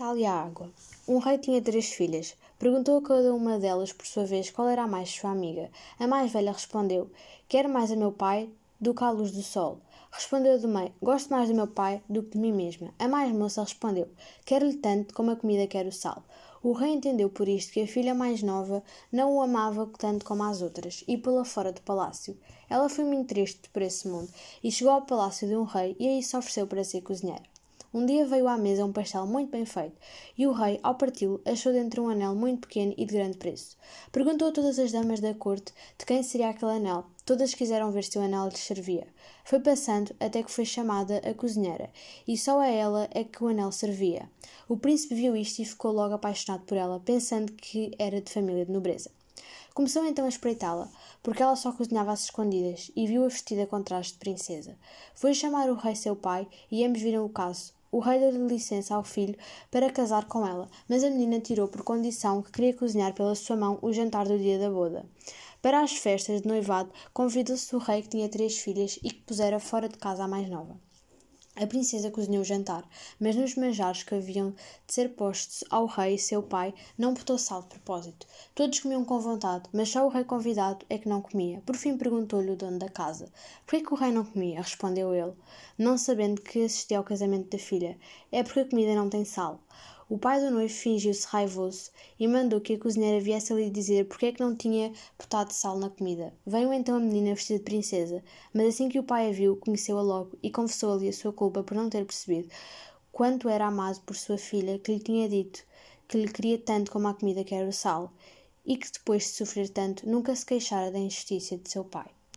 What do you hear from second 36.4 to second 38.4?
aquele anel. Todas quiseram ver se o